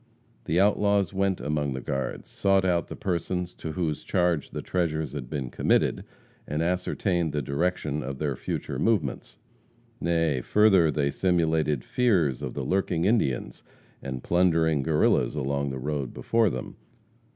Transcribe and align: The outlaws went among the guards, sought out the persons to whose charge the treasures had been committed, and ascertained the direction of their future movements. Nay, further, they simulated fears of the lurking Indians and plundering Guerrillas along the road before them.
The 0.45 0.59
outlaws 0.59 1.13
went 1.13 1.39
among 1.39 1.73
the 1.73 1.79
guards, 1.79 2.27
sought 2.27 2.65
out 2.65 2.87
the 2.87 2.95
persons 2.95 3.53
to 3.53 3.73
whose 3.73 4.01
charge 4.01 4.49
the 4.49 4.63
treasures 4.63 5.13
had 5.13 5.29
been 5.29 5.51
committed, 5.51 6.03
and 6.47 6.63
ascertained 6.63 7.33
the 7.33 7.41
direction 7.43 8.01
of 8.01 8.17
their 8.17 8.35
future 8.35 8.79
movements. 8.79 9.37
Nay, 9.99 10.41
further, 10.41 10.89
they 10.89 11.11
simulated 11.11 11.83
fears 11.83 12.41
of 12.41 12.55
the 12.55 12.65
lurking 12.65 13.05
Indians 13.05 13.61
and 14.01 14.23
plundering 14.23 14.81
Guerrillas 14.81 15.35
along 15.35 15.69
the 15.69 15.77
road 15.77 16.15
before 16.15 16.49
them. 16.49 16.77